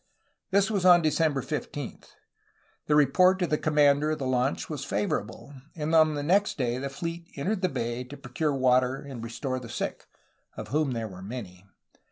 [0.49, 1.99] This was on December 15.
[2.87, 6.79] The report of the comimander of the launch was favorable, and on the next day
[6.79, 10.07] the fleet en tered the bay to procure water and restore the sick,
[10.57, 11.67] of whom there were many.